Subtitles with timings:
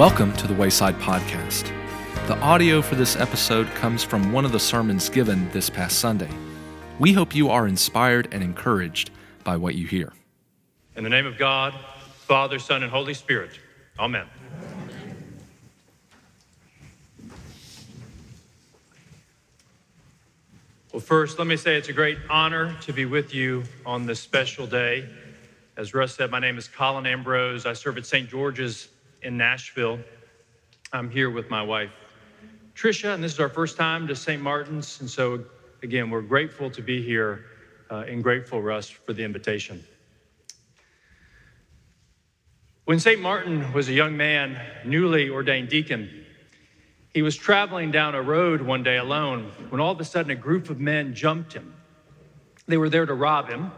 [0.00, 1.70] Welcome to the Wayside Podcast.
[2.26, 6.30] The audio for this episode comes from one of the sermons given this past Sunday.
[6.98, 9.10] We hope you are inspired and encouraged
[9.44, 10.14] by what you hear.
[10.96, 11.74] In the name of God,
[12.14, 13.50] Father, Son, and Holy Spirit.
[13.98, 14.24] Amen.
[20.94, 24.18] Well, first, let me say it's a great honor to be with you on this
[24.18, 25.06] special day.
[25.76, 27.66] As Russ said, my name is Colin Ambrose.
[27.66, 28.30] I serve at St.
[28.30, 28.88] George's
[29.22, 29.98] in Nashville.
[30.92, 31.90] I'm here with my wife,
[32.74, 34.40] Tricia, and this is our first time to St.
[34.40, 35.00] Martin's.
[35.00, 35.44] And so,
[35.82, 37.44] again, we're grateful to be here
[37.90, 39.84] uh, and grateful, Russ, for the invitation.
[42.84, 43.20] When St.
[43.20, 46.24] Martin was a young man, newly ordained deacon,
[47.12, 50.36] he was traveling down a road one day alone when all of a sudden a
[50.36, 51.74] group of men jumped him.
[52.66, 53.72] They were there to rob him.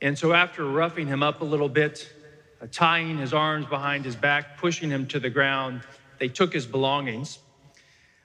[0.00, 2.12] And so, after roughing him up a little bit,
[2.66, 5.82] tying his arms behind his back, pushing him to the ground.
[6.18, 7.38] They took his belongings.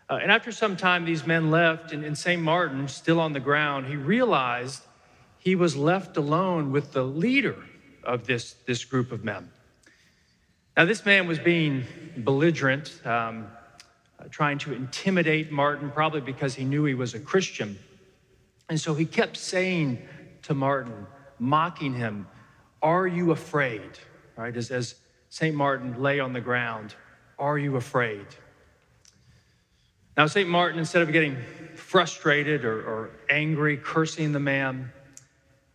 [0.09, 2.41] Uh, and after some time, these men left, and, and St.
[2.41, 4.83] Martin, still on the ground, he realized
[5.39, 7.55] he was left alone with the leader
[8.03, 9.49] of this, this group of men.
[10.75, 11.83] Now, this man was being
[12.17, 13.47] belligerent, um,
[14.19, 17.77] uh, trying to intimidate Martin, probably because he knew he was a Christian.
[18.69, 19.99] And so he kept saying
[20.43, 21.05] to Martin,
[21.39, 22.27] mocking him,
[22.81, 23.99] Are you afraid?
[24.35, 24.55] Right?
[24.55, 24.95] As, as
[25.29, 25.55] St.
[25.55, 26.95] Martin lay on the ground,
[27.39, 28.25] are you afraid?
[30.15, 30.47] Now, St.
[30.47, 31.37] Martin, instead of getting
[31.75, 34.91] frustrated or, or angry, cursing the man,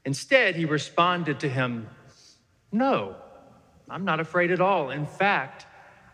[0.04, 1.88] instead he responded to him,
[2.70, 3.16] No,
[3.90, 4.90] I'm not afraid at all.
[4.90, 5.66] In fact,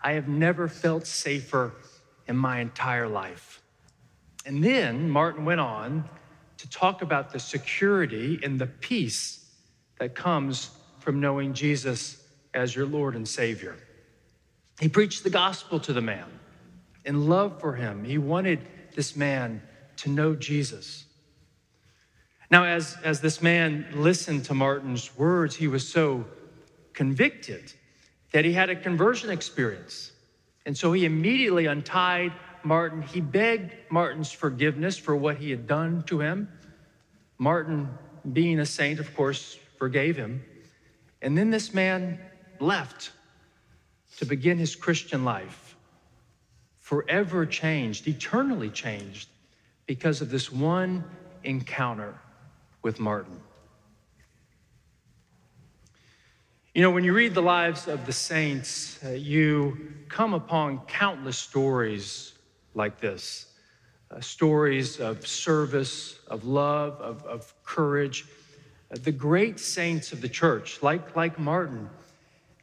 [0.03, 1.75] I have never felt safer
[2.27, 3.63] in my entire life.
[4.47, 6.09] And then Martin went on
[6.59, 9.51] to talk about the security and the peace
[9.99, 12.24] that comes from knowing Jesus
[12.55, 13.77] as your Lord and Savior.
[14.81, 16.27] He preached the gospel to the man
[17.05, 18.05] in love for him.
[18.05, 18.61] He wanted
[18.95, 19.63] this man
[19.97, 21.05] to know Jesus.
[22.51, 26.25] Now, as, as this man listened to Martin's words, he was so
[26.93, 27.73] convicted
[28.33, 30.13] that he had a conversion experience.
[30.67, 32.33] And so he immediately untied
[32.63, 33.03] Martin.
[33.03, 36.49] He begged Martin's forgiveness for what he had done to him.
[37.39, 37.89] Martin,
[38.33, 40.43] being a saint, of course, forgave him.
[41.23, 42.19] And then this man
[42.61, 43.11] left
[44.19, 45.77] to begin his Christian life,
[46.79, 49.29] forever changed, eternally changed,
[49.87, 51.05] because of this one
[51.43, 52.15] encounter
[52.83, 53.41] with Martin.
[56.75, 61.39] You know, when you read the lives of the saints, uh, you come upon countless
[61.39, 62.33] stories
[62.75, 63.47] like this
[64.11, 68.27] uh, stories of service, of love, of, of courage.
[68.91, 71.89] Uh, the great saints of the church, like, like Martin,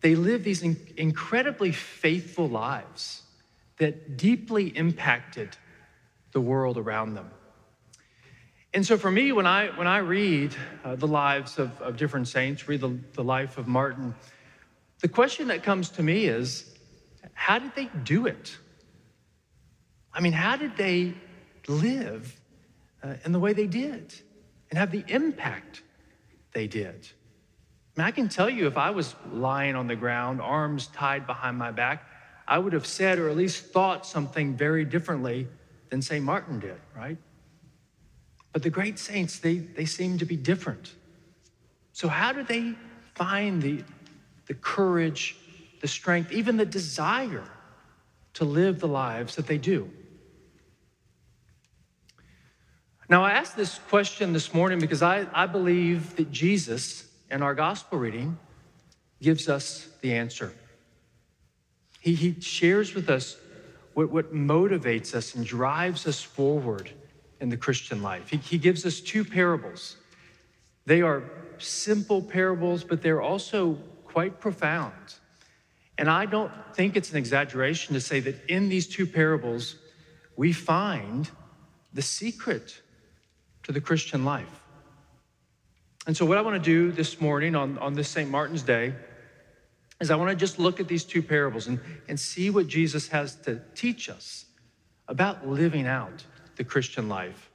[0.01, 3.21] they live these incredibly faithful lives
[3.77, 5.55] that deeply impacted
[6.31, 7.29] the world around them.
[8.73, 12.27] And so for me, when I, when I read uh, the lives of, of different
[12.27, 14.15] saints, read the, the life of Martin,
[15.01, 16.73] the question that comes to me is
[17.33, 18.57] how did they do it?
[20.13, 21.13] I mean, how did they
[21.67, 22.39] live
[23.03, 24.13] uh, in the way they did
[24.69, 25.81] and have the impact
[26.53, 27.09] they did?
[27.97, 31.71] I, can tell you if I was lying on the ground, arms tied behind my
[31.71, 32.05] back,
[32.47, 35.47] I would have said or at least thought something very differently
[35.89, 36.23] than St.
[36.23, 37.17] Martin did, right?
[38.53, 40.93] But the great saints, they, they seem to be different.
[41.93, 42.73] So, how do they
[43.15, 43.83] find the,
[44.47, 45.37] the courage,
[45.81, 47.43] the strength, even the desire
[48.33, 49.89] to live the lives that they do?
[53.09, 57.55] Now, I asked this question this morning because I, I believe that Jesus and our
[57.55, 58.37] gospel reading
[59.21, 60.53] gives us the answer.
[62.01, 63.37] He, he shares with us
[63.93, 66.91] what, what motivates us and drives us forward
[67.39, 68.29] in the Christian life.
[68.29, 69.95] He, he gives us two parables.
[70.85, 71.23] They are
[71.57, 74.93] simple parables, but they're also quite profound.
[75.97, 79.75] And I don't think it's an exaggeration to say that in these two parables,
[80.35, 81.29] we find
[81.93, 82.81] the secret
[83.63, 84.60] to the Christian life.
[86.07, 88.29] And so, what I want to do this morning on, on this St.
[88.29, 88.93] Martin's Day
[89.99, 93.07] is I want to just look at these two parables and, and see what Jesus
[93.09, 94.45] has to teach us
[95.07, 96.23] about living out
[96.55, 97.51] the Christian life.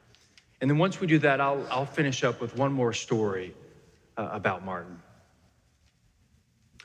[0.61, 3.53] And then, once we do that, I'll, I'll finish up with one more story
[4.17, 5.01] uh, about Martin.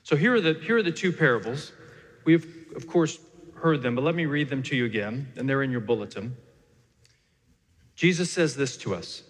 [0.02, 1.74] So, here are, the, here are the two parables.
[2.25, 3.19] We've, of course,
[3.54, 6.36] heard them, but let me read them to you again, and they're in your bulletin.
[7.96, 9.22] Jesus says this to us.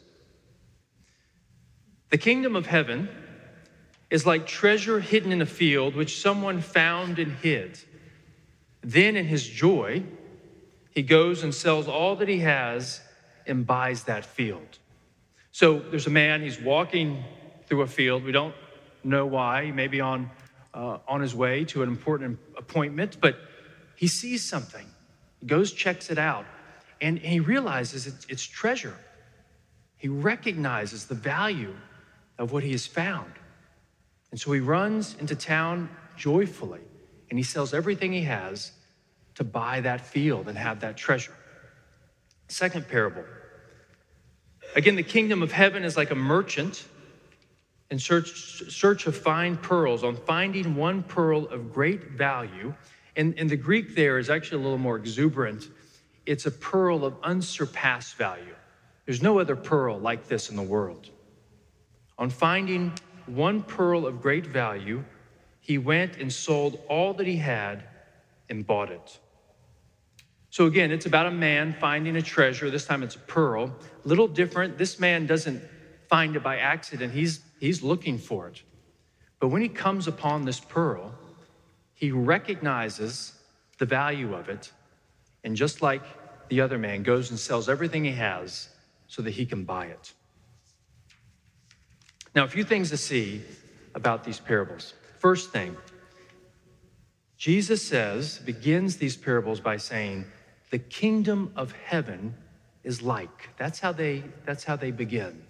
[2.11, 3.07] The kingdom of heaven
[4.09, 7.79] is like treasure hidden in a field, which someone found and hid.
[8.81, 10.03] Then, in his joy,
[10.89, 12.99] he goes and sells all that he has
[13.47, 14.79] and buys that field.
[15.53, 17.23] So there's a man, he's walking
[17.67, 18.25] through a field.
[18.25, 18.55] We don't
[19.05, 19.65] know why.
[19.65, 20.29] He may be on,
[20.73, 23.37] uh, on his way to an important appointment, but
[23.95, 24.85] he sees something.
[25.39, 26.45] He goes, checks it out,
[26.99, 28.97] and, and he realizes it's, it's treasure.
[29.97, 31.73] He recognizes the value
[32.41, 33.31] of what he has found.
[34.31, 36.81] And so he runs into town joyfully
[37.29, 38.71] and he sells everything he has
[39.35, 41.35] to buy that field and have that treasure.
[42.47, 43.23] Second parable.
[44.75, 46.83] Again, the kingdom of heaven is like a merchant
[47.91, 48.31] in search,
[48.71, 50.03] search of fine pearls.
[50.03, 52.73] On finding one pearl of great value,
[53.15, 55.67] and, and the Greek there is actually a little more exuberant.
[56.25, 58.55] It's a pearl of unsurpassed value.
[59.05, 61.09] There's no other pearl like this in the world.
[62.17, 62.93] On finding
[63.25, 65.03] one pearl of great value,
[65.59, 67.83] he went and sold all that he had
[68.49, 69.19] and bought it.
[70.49, 72.69] So, again, it's about a man finding a treasure.
[72.69, 73.73] This time it's a pearl.
[74.03, 74.77] Little different.
[74.77, 75.63] This man doesn't
[76.09, 78.61] find it by accident, he's, he's looking for it.
[79.39, 81.15] But when he comes upon this pearl,
[81.93, 83.33] he recognizes
[83.77, 84.71] the value of it.
[85.45, 86.01] And just like
[86.49, 88.69] the other man, goes and sells everything he has
[89.07, 90.13] so that he can buy it.
[92.33, 93.41] Now, a few things to see
[93.93, 94.93] about these parables.
[95.19, 95.75] First thing,
[97.37, 100.25] Jesus says, begins these parables by saying,
[100.69, 102.35] the kingdom of heaven
[102.83, 103.49] is like.
[103.57, 105.43] That's how they, that's how they begin.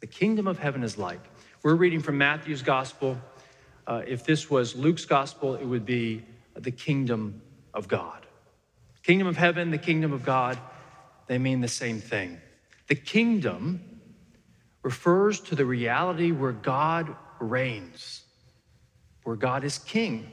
[0.00, 1.20] The kingdom of heaven is like.
[1.62, 3.16] We're reading from Matthew's gospel.
[3.86, 6.24] Uh, if this was Luke's gospel, it would be
[6.56, 7.40] the kingdom
[7.72, 8.26] of God.
[9.04, 10.58] Kingdom of heaven, the kingdom of God,
[11.28, 12.40] they mean the same thing.
[12.88, 13.91] The kingdom
[14.82, 18.22] refers to the reality where God reigns,
[19.24, 20.30] where God is king.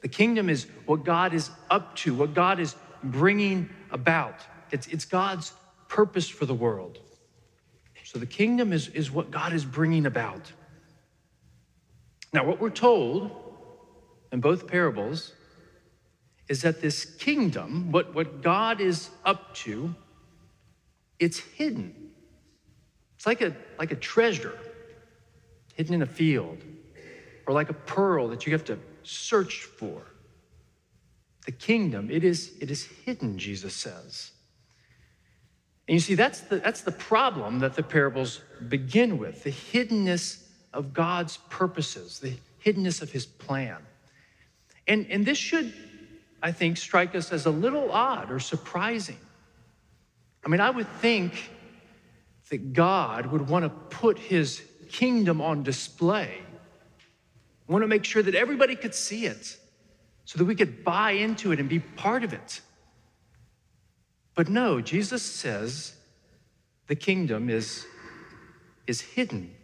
[0.00, 2.74] The kingdom is what God is up to, what God is
[3.04, 4.40] bringing about.
[4.70, 5.52] It's, it's God's
[5.88, 6.98] purpose for the world.
[8.04, 10.52] So the kingdom is, is what God is bringing about.
[12.32, 13.30] Now, what we're told
[14.32, 15.32] in both parables
[16.48, 19.94] is that this kingdom, what, what God is up to,
[21.18, 22.11] it's hidden.
[23.22, 24.58] It's like a, like a treasure
[25.74, 26.58] hidden in a field,
[27.46, 30.02] or like a pearl that you have to search for.
[31.46, 34.32] The kingdom, it is, it is hidden, Jesus says.
[35.86, 40.42] And you see, that's the, that's the problem that the parables begin with the hiddenness
[40.72, 42.34] of God's purposes, the
[42.66, 43.76] hiddenness of his plan.
[44.88, 45.72] And, and this should,
[46.42, 49.20] I think, strike us as a little odd or surprising.
[50.44, 51.50] I mean, I would think
[52.52, 54.60] that God would want to put his
[54.90, 56.36] kingdom on display,
[57.66, 59.56] want to make sure that everybody could see it
[60.26, 62.60] so that we could buy into it and be part of it.
[64.34, 65.94] But no, Jesus says
[66.88, 67.86] the kingdom is,
[68.86, 69.54] is hidden.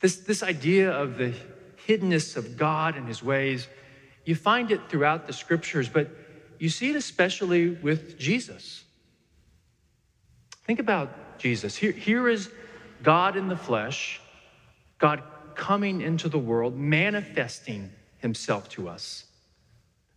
[0.00, 1.32] This, this idea of the
[1.86, 3.68] hiddenness of God and his ways,
[4.24, 6.10] you find it throughout the scriptures, but
[6.58, 8.82] you see it especially with Jesus.
[10.64, 11.76] Think about Jesus.
[11.76, 12.50] Here, here is
[13.02, 14.20] God in the flesh,
[14.98, 15.22] God
[15.54, 19.24] coming into the world, manifesting himself to us.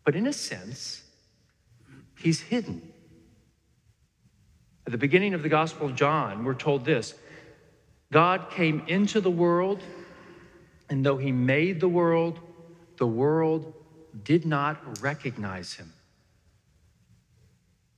[0.04, 1.04] But in a sense,
[2.20, 2.94] he's hidden.
[4.86, 7.16] At the beginning of the Gospel of John, we're told this
[8.12, 9.82] God came into the world,
[10.90, 12.40] and though he made the world,
[12.98, 13.74] the world
[14.24, 15.92] did not recognize him.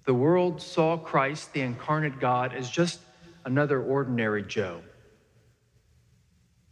[0.08, 3.02] The world saw Christ, the incarnate God, as just
[3.44, 4.80] another ordinary Joe.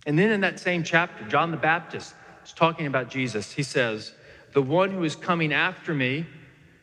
[0.06, 2.16] And then in that same chapter, John the Baptist
[2.46, 3.52] is talking about Jesus.
[3.52, 4.14] He says,
[4.54, 6.26] The one who is coming after me,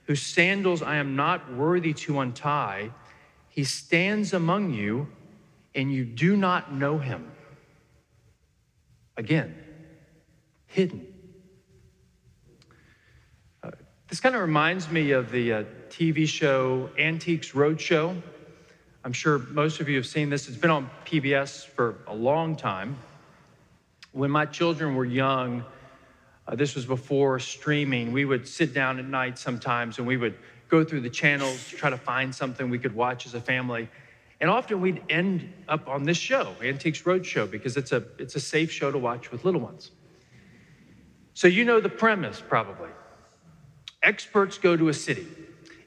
[0.04, 2.90] whose sandals I am not worthy to untie,
[3.48, 5.08] he stands among you,
[5.74, 7.32] and you do not know him.
[9.16, 9.54] Again,
[10.66, 11.06] hidden.
[13.62, 13.70] Uh,
[14.12, 18.14] this kind of reminds me of the uh, TV show Antiques Roadshow.
[19.04, 20.48] I'm sure most of you have seen this.
[20.48, 22.98] It's been on PBS for a long time.
[24.12, 25.64] When my children were young,
[26.46, 30.34] uh, this was before streaming, we would sit down at night sometimes and we would
[30.68, 33.88] go through the channels to try to find something we could watch as a family.
[34.42, 38.40] And often we'd end up on this show, Antiques Roadshow, because it's a, it's a
[38.40, 39.90] safe show to watch with little ones.
[41.32, 42.90] So you know the premise probably.
[44.02, 45.26] Experts go to a city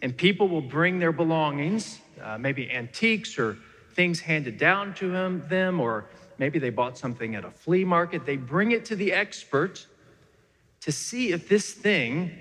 [0.01, 3.57] and people will bring their belongings, uh, maybe antiques or
[3.93, 6.05] things handed down to him, them, or
[6.37, 8.25] maybe they bought something at a flea market.
[8.25, 9.85] They bring it to the expert
[10.81, 12.31] to see if this thing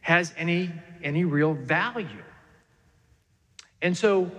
[0.00, 0.70] has any,
[1.02, 2.06] any real value.
[3.82, 4.30] And so,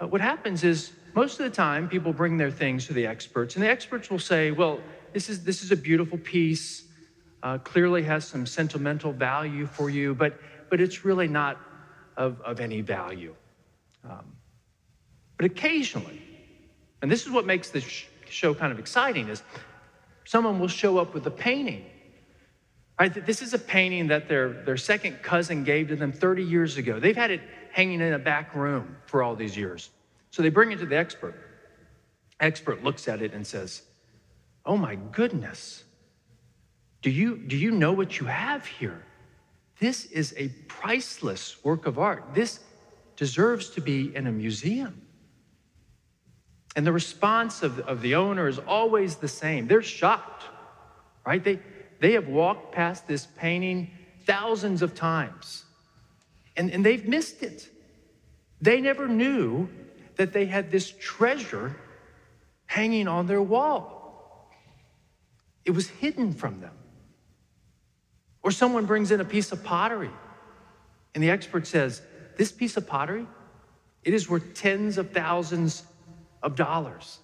[0.00, 3.56] uh, what happens is most of the time people bring their things to the experts,
[3.56, 4.80] and the experts will say, Well,
[5.12, 6.84] this is, this is a beautiful piece,
[7.42, 11.58] uh, clearly has some sentimental value for you, but, but it's really not
[12.16, 13.34] of, of any value.
[14.04, 14.36] Um,
[15.36, 16.22] but occasionally,
[17.02, 19.42] and this is what makes this show kind of exciting, is
[20.24, 21.84] someone will show up with a painting.
[22.98, 23.24] Right?
[23.24, 27.00] This is a painting that their, their second cousin gave to them 30 years ago.
[27.00, 27.40] They've had it
[27.72, 29.90] hanging in a back room for all these years.
[30.30, 31.34] So they bring it to the expert.
[32.38, 33.82] Expert looks at it and says,
[34.66, 35.84] Oh my goodness.
[37.02, 39.04] Do you, do you know what you have here?
[39.78, 42.34] This is a priceless work of art.
[42.34, 42.60] This
[43.16, 45.00] deserves to be in a museum.
[46.76, 49.66] And the response of, of the owner is always the same.
[49.66, 50.44] They're shocked,
[51.26, 51.42] right?
[51.42, 51.58] They,
[52.00, 53.90] they have walked past this painting
[54.26, 55.64] thousands of times
[56.60, 57.68] and, and they've missed it.
[58.60, 59.68] They never knew
[60.16, 61.74] that they had this treasure
[62.66, 64.50] hanging on their wall,
[65.64, 66.74] it was hidden from them.
[68.42, 70.10] Or someone brings in a piece of pottery,
[71.14, 72.02] and the expert says,
[72.36, 73.26] This piece of pottery,
[74.02, 75.84] it is worth tens of thousands
[76.42, 77.18] of dollars.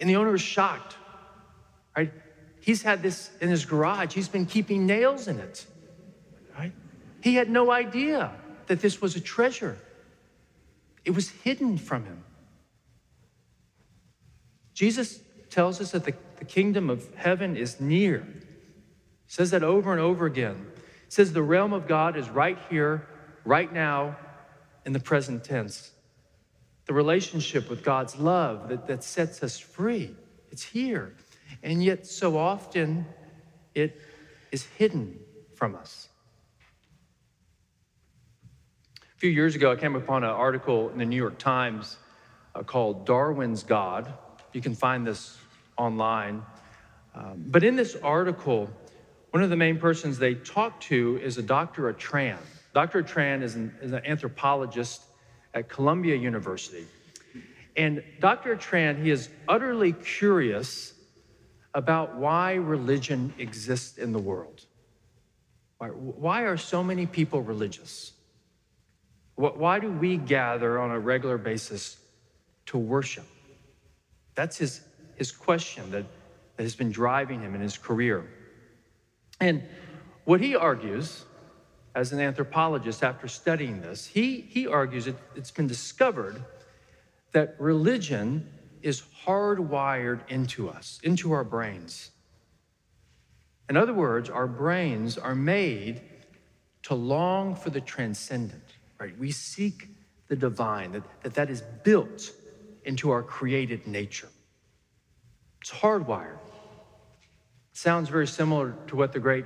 [0.00, 0.96] And the owner is shocked,
[1.96, 2.12] right?
[2.60, 5.64] He's had this in his garage, he's been keeping nails in it,
[6.58, 6.72] right?
[7.22, 8.32] He had no idea
[8.66, 9.78] that this was a treasure,
[11.04, 12.24] it was hidden from him.
[14.74, 18.26] Jesus tells us that the, the kingdom of heaven is near.
[19.28, 20.66] Says that over and over again.
[21.08, 23.06] Says the realm of God is right here,
[23.44, 24.16] right now,
[24.84, 25.92] in the present tense
[26.86, 30.14] the relationship with God's love that, that sets us free.
[30.50, 31.14] It's here.
[31.62, 33.06] And yet, so often,
[33.74, 34.00] it
[34.52, 35.18] is hidden
[35.54, 36.08] from us.
[39.02, 41.96] A few years ago, I came upon an article in the New York Times
[42.54, 44.12] uh, called Darwin's God.
[44.52, 45.36] You can find this
[45.76, 46.42] online.
[47.14, 48.70] Um, but in this article,
[49.36, 51.92] one of the main persons they talk to is a Dr.
[51.92, 52.38] Atran.
[52.72, 53.02] Dr.
[53.02, 55.02] Atran is an, is an anthropologist
[55.52, 56.86] at Columbia University.
[57.76, 58.56] And Dr.
[58.56, 60.94] Atran, he is utterly curious
[61.74, 64.64] about why religion exists in the world.
[65.76, 68.12] Why, why are so many people religious?
[69.34, 71.98] Why do we gather on a regular basis
[72.64, 73.26] to worship?
[74.34, 74.80] That's his,
[75.16, 76.06] his question that,
[76.56, 78.30] that has been driving him in his career.
[79.40, 79.62] And
[80.24, 81.24] what he argues
[81.94, 86.42] as an anthropologist after studying this, he, he argues it, it's been discovered
[87.32, 88.48] that religion
[88.82, 92.10] is hardwired into us, into our brains.
[93.68, 96.00] In other words, our brains are made
[96.84, 98.62] to long for the transcendent,
[99.00, 99.18] right?
[99.18, 99.88] We seek
[100.28, 102.32] the divine, that that, that is built
[102.84, 104.28] into our created nature.
[105.60, 106.38] It's hardwired.
[107.76, 109.44] Sounds very similar to what the great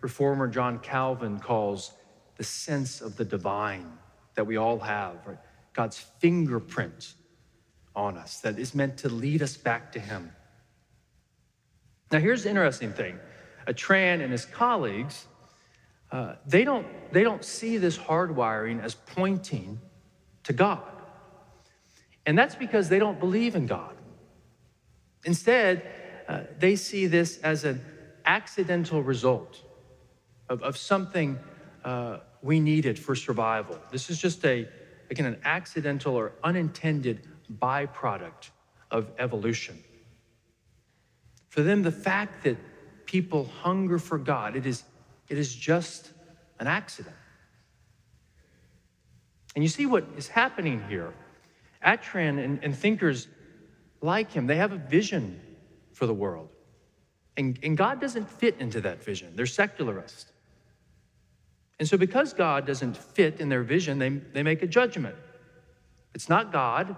[0.00, 1.92] reformer John Calvin calls
[2.38, 3.98] the sense of the divine
[4.34, 5.36] that we all have, right?
[5.74, 7.12] God's fingerprint
[7.94, 10.32] on us that is meant to lead us back to Him.
[12.10, 13.18] Now, here's the interesting thing
[13.66, 15.26] Atran and his colleagues,
[16.10, 19.78] uh, they, don't, they don't see this hardwiring as pointing
[20.44, 20.80] to God.
[22.24, 23.96] And that's because they don't believe in God.
[25.26, 25.82] Instead,
[26.28, 27.80] uh, they see this as an
[28.24, 29.62] accidental result
[30.48, 31.38] of, of something
[31.84, 33.78] uh, we needed for survival.
[33.90, 34.68] This is just a,
[35.10, 37.26] again, an accidental or unintended
[37.60, 38.50] byproduct
[38.90, 39.82] of evolution.
[41.48, 42.56] For them, the fact that
[43.06, 44.82] people hunger for God, it is,
[45.28, 46.12] it is just
[46.58, 47.14] an accident.
[49.54, 51.14] And you see what is happening here.
[51.84, 53.28] Atran and, and thinkers
[54.02, 55.40] like him, they have a vision
[55.96, 56.50] for the world.
[57.38, 59.32] And, and God doesn't fit into that vision.
[59.34, 60.30] They're secularists.
[61.78, 65.16] And so, because God doesn't fit in their vision, they, they make a judgment.
[66.14, 66.94] It's not God,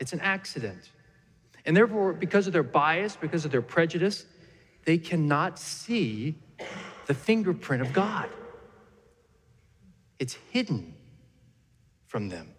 [0.00, 0.90] it's an accident.
[1.64, 4.26] And therefore, because of their bias, because of their prejudice,
[4.84, 6.34] they cannot see
[7.06, 8.28] the fingerprint of God.
[10.18, 10.94] It's hidden
[12.06, 12.55] from them.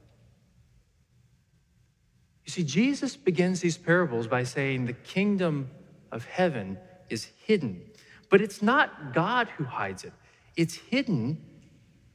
[2.47, 5.69] You see, Jesus begins these parables by saying the kingdom
[6.13, 6.77] of heaven
[7.09, 7.81] is hidden.
[8.29, 10.13] But it's not God who hides it,
[10.55, 11.43] it's hidden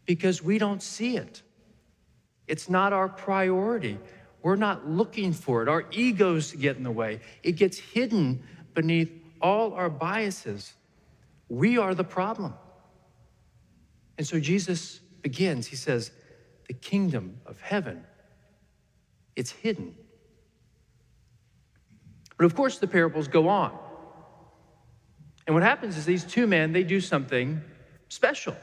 [0.07, 1.43] because we don't see it.
[2.49, 3.99] It's not our priority.
[4.43, 5.69] We're not looking for it.
[5.69, 7.21] Our egos get in the way.
[7.45, 8.43] It gets hidden
[8.75, 10.73] beneath all our biases.
[11.49, 12.55] We are the problem.
[14.19, 16.11] And so Jesus begins, he says,
[16.67, 18.05] the kingdom of heaven,
[19.37, 19.95] it's hidden.
[22.37, 23.79] But of course, the parables go on.
[25.47, 27.61] And what happens is these two men, they do something
[28.09, 28.57] special.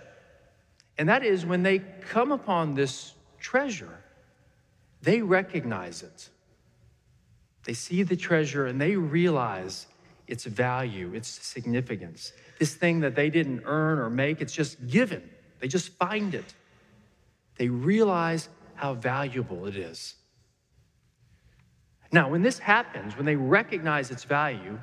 [0.98, 4.04] And that is when they come upon this treasure,
[5.02, 6.30] they recognize it.
[7.64, 9.88] They see the treasure and they realize
[10.28, 12.34] its value, its significance.
[12.60, 15.28] This thing that they didn't earn or make, it's just given.
[15.60, 16.54] They just find it.
[17.58, 20.16] They realize how valuable it is.
[22.12, 24.80] Now, when this happens, when they recognize its value,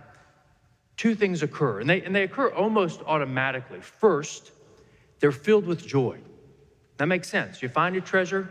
[0.96, 3.80] two things occur, and they, and they occur almost automatically.
[3.80, 4.52] First,
[5.18, 6.18] they're filled with joy.
[6.98, 7.62] That makes sense.
[7.62, 8.48] You find a treasure,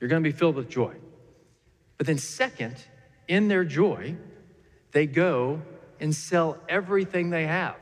[0.00, 0.94] you're going to be filled with joy.
[1.96, 2.76] But then, second,
[3.26, 4.16] in their joy,
[4.92, 5.62] they go
[6.00, 7.76] and sell everything they have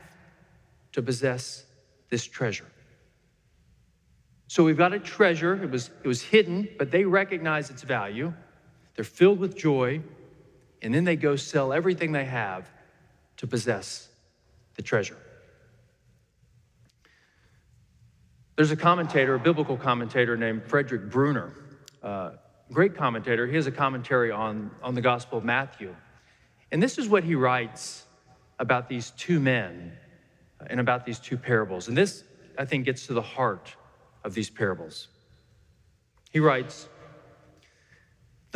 [0.93, 1.65] to possess
[2.09, 2.65] this treasure.
[4.47, 5.61] So we've got a treasure.
[5.61, 8.33] It was, it was hidden, but they recognize its value.
[8.97, 10.01] They're filled with joy,
[10.81, 12.67] and then they go sell everything they have
[13.37, 14.09] to possess
[14.75, 15.17] the treasure.
[18.55, 21.53] There's a commentator, a biblical commentator named Frederick Bruner,
[22.01, 22.31] uh,
[22.71, 23.45] great commentator.
[23.45, 25.95] He has a commentary on, on the Gospel of Matthew.
[26.71, 28.03] And this is what he writes
[28.57, 29.93] about these two men
[30.65, 31.87] and about these two parables.
[31.87, 32.23] And this,
[32.57, 33.75] I think, gets to the heart
[34.23, 35.07] of these parables.
[36.31, 36.89] He writes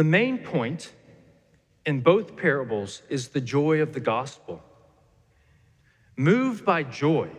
[0.02, 0.92] The main point
[1.86, 4.64] in both parables is the joy of the gospel.
[6.18, 7.30] Moved by joy,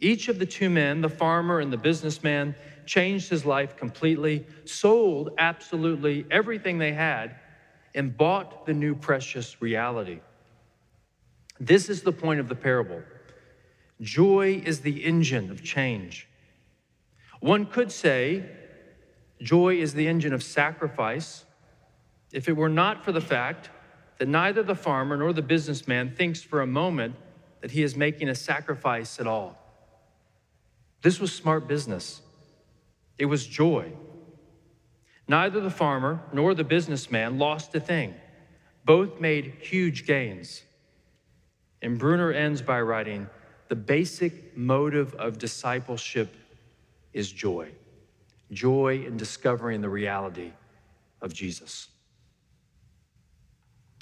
[0.00, 2.56] each of the two men, the farmer and the businessman,
[2.86, 7.36] changed his life completely, sold absolutely everything they had,
[7.94, 10.18] and bought the new precious reality.
[11.60, 13.00] This is the point of the parable.
[14.00, 16.26] Joy is the engine of change.
[17.38, 18.44] One could say
[19.40, 21.43] joy is the engine of sacrifice
[22.34, 23.70] if it were not for the fact
[24.18, 27.14] that neither the farmer nor the businessman thinks for a moment
[27.60, 29.58] that he is making a sacrifice at all.
[31.02, 32.20] This was smart business,
[33.18, 33.92] it was joy.
[35.26, 38.14] Neither the farmer nor the businessman lost a thing.
[38.84, 40.62] Both made huge gains.
[41.80, 43.30] And Bruner ends by writing
[43.68, 46.34] the basic motive of discipleship
[47.14, 47.70] is joy
[48.54, 50.52] joy in discovering the reality
[51.20, 51.88] of Jesus.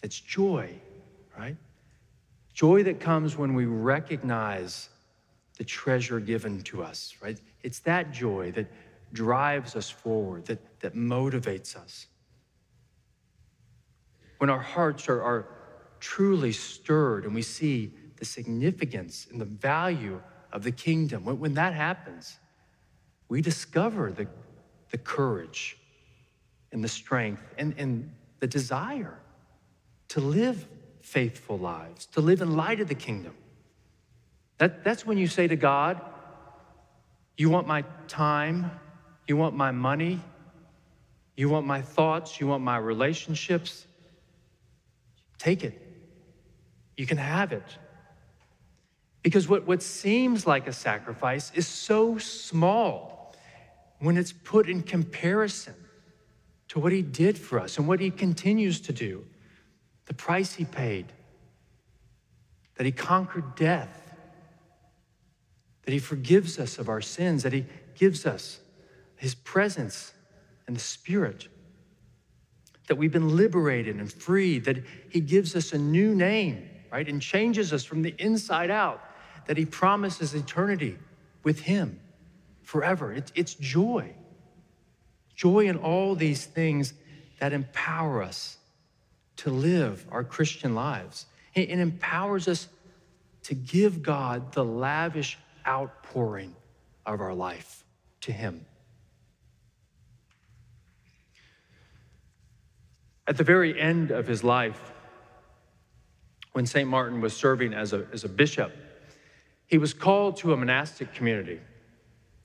[0.02, 0.74] It's joy,
[1.38, 1.56] right?
[2.52, 4.88] Joy that comes when we recognize
[5.58, 7.38] the treasure given to us, right?
[7.62, 8.66] It's that joy that
[9.12, 12.06] drives us forward, that, that motivates us.
[14.38, 15.46] When our hearts are, are
[16.00, 20.20] truly stirred and we see the significance and the value
[20.52, 22.38] of the kingdom, when, when that happens,
[23.28, 24.26] we discover the,
[24.90, 25.78] the courage
[26.72, 28.10] and the strength and, and
[28.40, 29.18] the desire
[30.12, 30.68] to live
[31.00, 33.34] faithful lives, to live in light of the kingdom.
[34.58, 36.02] That, that's when you say to God,
[37.38, 38.70] You want my time,
[39.26, 40.20] you want my money,
[41.34, 43.86] you want my thoughts, you want my relationships.
[45.38, 45.80] Take it.
[46.98, 47.64] You can have it.
[49.22, 53.34] Because what, what seems like a sacrifice is so small
[53.98, 55.74] when it's put in comparison
[56.68, 59.24] to what he did for us and what he continues to do,
[60.06, 61.06] the price he paid,
[62.76, 64.14] that he conquered death,
[65.84, 68.60] that he forgives us of our sins, that he gives us
[69.16, 70.12] his presence
[70.66, 71.48] and the Spirit,
[72.88, 77.22] that we've been liberated and freed, that he gives us a new name, right, and
[77.22, 79.00] changes us from the inside out
[79.46, 80.98] that He promises eternity
[81.42, 82.00] with Him
[82.62, 83.12] forever.
[83.12, 84.14] It's, it's joy.
[85.34, 86.94] Joy in all these things
[87.40, 88.58] that empower us
[89.42, 91.26] to live our Christian lives.
[91.54, 92.68] It, empowers us
[93.44, 96.54] to give God the lavish outpouring
[97.04, 97.84] of our life
[98.22, 98.64] to Him.
[103.26, 104.92] At the very end of his life,
[106.52, 106.88] when St.
[106.88, 108.72] Martin was serving as a, as a bishop,
[109.66, 111.60] he was called to a monastic community.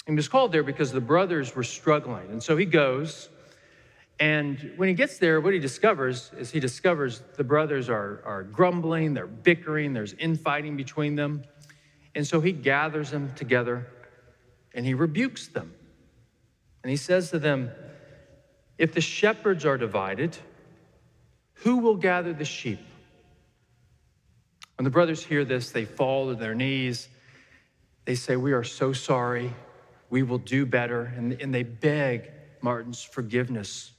[0.08, 2.30] He was called there because the brothers were struggling.
[2.32, 3.30] And so he goes,
[4.20, 8.44] and when he gets there, what he discovers is he discovers the brothers are, are
[8.44, 11.44] grumbling, they're bickering, there's infighting between them.
[12.16, 13.88] And so he gathers them together
[14.74, 15.74] and he rebukes them.
[16.84, 17.70] And he says to them,
[18.78, 20.36] If the shepherds are divided,
[21.54, 22.80] who will gather the sheep?
[24.78, 27.08] When the brothers hear this, they fall to their knees
[28.08, 29.54] they say, We are so sorry.
[30.10, 31.14] We will do better.
[31.18, 33.92] And, and they beg Martin's forgiveness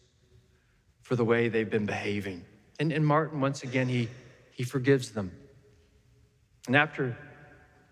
[1.08, 2.44] for the way they've been behaving.
[2.78, 4.10] And, and Martin, once again, he,
[4.52, 5.32] he forgives them.
[6.66, 7.16] And after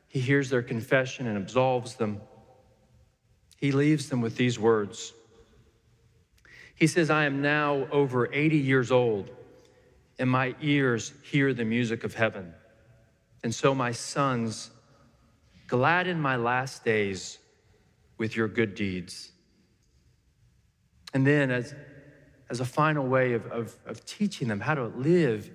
[0.06, 2.20] he hears their confession and absolves them,
[3.56, 5.14] he leaves them with these words.
[6.74, 9.30] He says, I am now over 80 years old,
[10.18, 12.52] and my ears hear the music of heaven.
[13.42, 14.68] And so, my sons,
[15.68, 17.38] gladden my last days
[18.18, 19.32] with your good deeds.
[21.14, 21.74] And then, as,
[22.48, 25.50] as a final way of, of, of teaching them how to live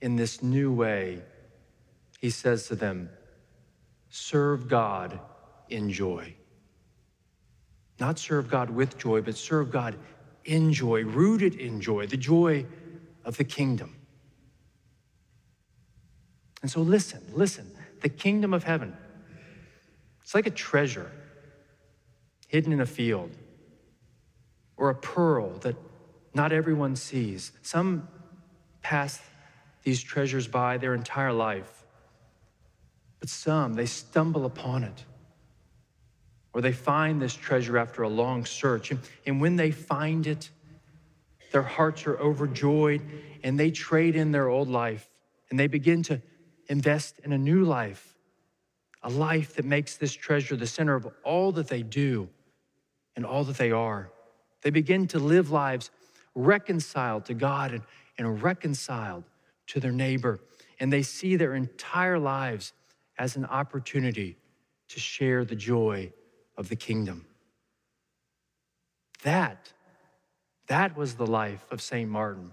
[0.00, 1.22] in this new way,
[2.20, 3.10] he says to them,
[4.08, 5.18] Serve God
[5.68, 6.34] in joy.
[7.98, 9.96] Not serve God with joy, but serve God
[10.44, 12.64] in joy, rooted in joy, the joy
[13.24, 13.96] of the kingdom.
[16.62, 17.70] And so, listen, listen.
[18.02, 18.96] The kingdom of heaven,
[20.22, 21.10] it's like a treasure
[22.48, 23.30] hidden in a field
[24.76, 25.76] or a pearl that
[26.36, 27.52] not everyone sees.
[27.62, 28.08] Some
[28.82, 29.20] pass
[29.82, 31.84] these treasures by their entire life,
[33.18, 35.04] but some, they stumble upon it
[36.56, 38.90] or they find this treasure after a long search.
[39.26, 40.48] And, when they find it,
[41.52, 43.02] their hearts are overjoyed
[43.42, 45.06] and they trade in their old life
[45.50, 46.22] and they begin to
[46.68, 48.16] invest in a new life,
[49.02, 52.30] a life that makes this treasure the center of all that they do
[53.16, 54.10] and all that they are.
[54.62, 55.90] They begin to live lives
[56.36, 57.82] reconciled to God and,
[58.18, 59.24] and reconciled
[59.68, 60.38] to their neighbor.
[60.78, 62.72] And they see their entire lives
[63.18, 64.36] as an opportunity
[64.88, 66.12] to share the joy
[66.56, 67.26] of the kingdom.
[69.22, 69.72] That,
[70.68, 72.08] that was the life of St.
[72.08, 72.52] Martin.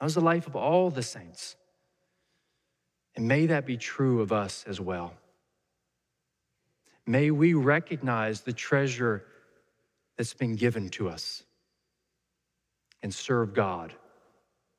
[0.00, 1.56] That was the life of all the saints.
[3.16, 5.14] And may that be true of us as well.
[7.06, 9.24] May we recognize the treasure
[10.16, 11.44] that's been given to us
[13.02, 13.94] and serve God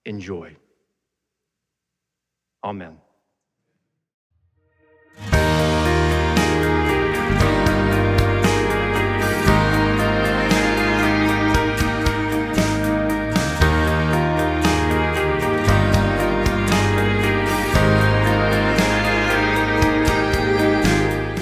[0.06, 0.56] in joy.
[2.64, 2.98] Amen.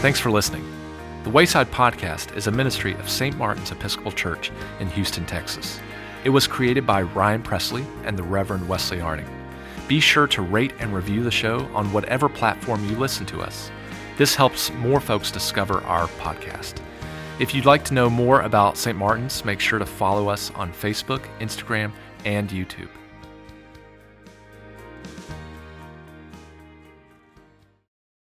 [0.07, 0.63] Thanks for listening.
[1.23, 3.35] The Wayside Podcast is a ministry of St.
[3.35, 5.81] Martin's Episcopal Church in Houston, Texas.
[6.27, 9.29] It was created by Ryan Presley and the Reverend Wesley Arning.
[9.87, 13.71] Be sure to rate and review the show on whatever platform you listen to us.
[14.17, 16.81] This helps more folks discover our podcast.
[17.39, 18.97] If you'd like to know more about St.
[18.97, 21.93] Martin's, make sure to follow us on Facebook, Instagram,
[22.25, 22.89] and YouTube.